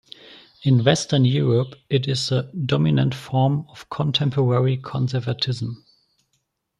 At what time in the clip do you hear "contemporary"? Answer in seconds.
3.91-4.77